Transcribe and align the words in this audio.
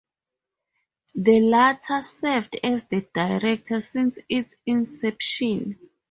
The 1.13 1.41
latter 1.41 2.01
served 2.01 2.55
as 2.63 2.85
the 2.87 3.01
director 3.13 3.79
since 3.81 4.17
its 4.29 4.55
inception. 4.65 5.77